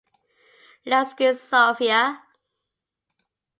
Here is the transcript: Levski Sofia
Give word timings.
Levski 0.89 1.29
Sofia 1.37 2.01